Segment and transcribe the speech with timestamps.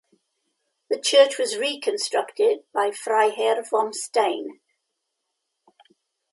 [0.89, 4.59] The church was reconstructed by Freiherr vom Stein.